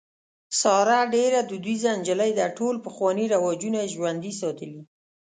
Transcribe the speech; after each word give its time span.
ساره 0.59 0.99
ډېره 1.15 1.39
دودیزه 1.49 1.91
نجلۍ 1.99 2.31
ده. 2.39 2.45
ټول 2.57 2.75
پخواني 2.85 3.25
رواجونه 3.33 3.77
یې 3.83 3.91
ژوندي 3.95 4.31
ساتلي. 4.41 4.81